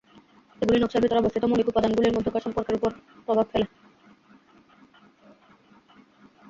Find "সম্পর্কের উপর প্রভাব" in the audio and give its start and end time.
2.45-3.45